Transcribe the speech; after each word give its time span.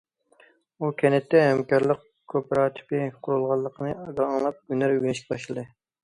ئۇ 0.77 0.87
كەنتتە 1.01 1.41
ھەمكارلىق 1.47 1.99
كوپىراتىپى 2.33 3.01
قۇرۇلغانلىقىنى 3.27 3.91
ئاڭلاپ 3.99 4.57
ھۈنەر 4.73 4.95
ئۆگىنىشكە 4.95 5.29
باشلىدى. 5.35 5.67